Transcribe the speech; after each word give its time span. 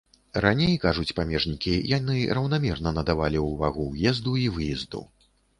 Раней, 0.43 0.71
кажуць 0.85 1.13
памежнікі, 1.19 1.73
яны 1.97 2.17
раўнамерна 2.39 2.95
надавалі 2.97 3.45
ўвагу 3.51 3.89
ўезду 3.93 4.35
і 4.47 4.49
выезду. 4.57 5.07